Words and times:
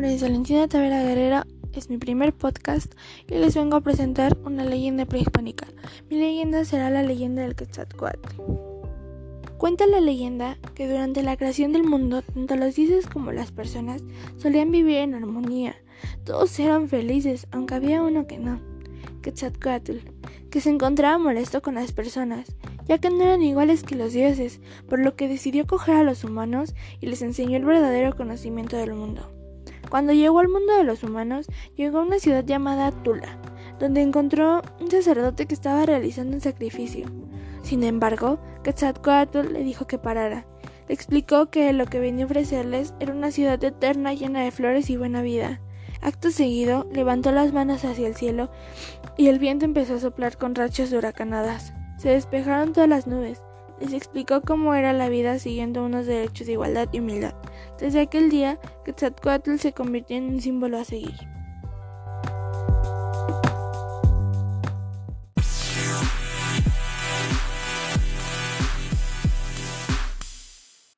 nombre 0.00 0.14
es 0.14 0.22
Valentina 0.22 0.66
Tavera 0.66 1.02
Guerrero, 1.02 1.42
es 1.74 1.90
mi 1.90 1.98
primer 1.98 2.32
podcast 2.32 2.94
y 3.28 3.34
les 3.34 3.54
vengo 3.54 3.76
a 3.76 3.82
presentar 3.82 4.34
una 4.46 4.64
leyenda 4.64 5.04
prehispánica. 5.04 5.66
Mi 6.08 6.16
leyenda 6.16 6.64
será 6.64 6.88
la 6.88 7.02
leyenda 7.02 7.42
del 7.42 7.54
Quetzalcoatl. 7.54 8.40
Cuenta 9.58 9.86
la 9.86 10.00
leyenda 10.00 10.56
que 10.74 10.88
durante 10.88 11.22
la 11.22 11.36
creación 11.36 11.74
del 11.74 11.84
mundo, 11.84 12.22
tanto 12.22 12.56
los 12.56 12.76
dioses 12.76 13.06
como 13.08 13.30
las 13.30 13.52
personas 13.52 14.02
solían 14.38 14.70
vivir 14.70 14.96
en 14.96 15.12
armonía. 15.12 15.76
Todos 16.24 16.58
eran 16.58 16.88
felices, 16.88 17.46
aunque 17.50 17.74
había 17.74 18.02
uno 18.02 18.26
que 18.26 18.38
no, 18.38 18.58
Quetzalcoatl, 19.20 19.98
que 20.48 20.62
se 20.62 20.70
encontraba 20.70 21.18
molesto 21.18 21.60
con 21.60 21.74
las 21.74 21.92
personas, 21.92 22.56
ya 22.88 22.96
que 22.96 23.10
no 23.10 23.22
eran 23.22 23.42
iguales 23.42 23.82
que 23.82 23.96
los 23.96 24.14
dioses, 24.14 24.60
por 24.88 24.98
lo 24.98 25.14
que 25.14 25.28
decidió 25.28 25.66
coger 25.66 25.96
a 25.96 26.04
los 26.04 26.24
humanos 26.24 26.74
y 27.02 27.06
les 27.08 27.20
enseñó 27.20 27.58
el 27.58 27.66
verdadero 27.66 28.16
conocimiento 28.16 28.78
del 28.78 28.94
mundo. 28.94 29.39
Cuando 29.90 30.12
llegó 30.12 30.38
al 30.38 30.48
mundo 30.48 30.72
de 30.76 30.84
los 30.84 31.02
humanos, 31.02 31.46
llegó 31.76 31.98
a 31.98 32.02
una 32.02 32.20
ciudad 32.20 32.44
llamada 32.44 32.92
Tula, 32.92 33.38
donde 33.80 34.02
encontró 34.02 34.62
un 34.80 34.90
sacerdote 34.90 35.46
que 35.46 35.54
estaba 35.54 35.84
realizando 35.84 36.34
un 36.34 36.40
sacrificio. 36.40 37.06
Sin 37.62 37.82
embargo, 37.82 38.38
Quetzalcoatl 38.62 39.52
le 39.52 39.64
dijo 39.64 39.88
que 39.88 39.98
parara. 39.98 40.46
Le 40.86 40.94
explicó 40.94 41.50
que 41.50 41.72
lo 41.72 41.86
que 41.86 41.98
venía 41.98 42.24
a 42.24 42.26
ofrecerles 42.26 42.94
era 43.00 43.12
una 43.12 43.32
ciudad 43.32 43.62
eterna 43.62 44.14
llena 44.14 44.42
de 44.42 44.52
flores 44.52 44.90
y 44.90 44.96
buena 44.96 45.22
vida. 45.22 45.60
Acto 46.02 46.30
seguido, 46.30 46.86
levantó 46.92 47.32
las 47.32 47.52
manos 47.52 47.84
hacia 47.84 48.06
el 48.06 48.14
cielo 48.14 48.50
y 49.16 49.26
el 49.26 49.38
viento 49.38 49.64
empezó 49.64 49.94
a 49.94 50.00
soplar 50.00 50.38
con 50.38 50.54
rachas 50.54 50.92
huracanadas. 50.92 51.74
Se 51.98 52.10
despejaron 52.10 52.72
todas 52.72 52.88
las 52.88 53.06
nubes. 53.06 53.42
Les 53.80 53.94
explicó 53.94 54.42
cómo 54.42 54.74
era 54.74 54.92
la 54.92 55.08
vida 55.08 55.38
siguiendo 55.38 55.84
unos 55.84 56.06
derechos 56.06 56.46
de 56.46 56.52
igualdad 56.52 56.88
y 56.92 57.00
humildad. 57.00 57.34
Desde 57.78 58.00
aquel 58.00 58.28
día, 58.28 58.58
Quetzalcoatl 58.84 59.56
se 59.56 59.72
convirtió 59.72 60.18
en 60.18 60.34
un 60.34 60.40
símbolo 60.40 60.78
a 60.78 60.84
seguir. 60.84 61.29